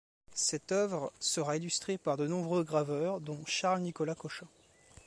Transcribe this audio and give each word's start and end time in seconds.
Cette 0.33 0.71
œuvre 0.71 1.13
sera 1.19 1.57
illustrée 1.57 1.99
par 1.99 2.17
de 2.17 2.25
nombreux 2.25 2.63
graveurs 2.63 3.21
dont 3.21 3.39
Charles-Nicolas 3.45 4.15
Cochin. 4.15 4.47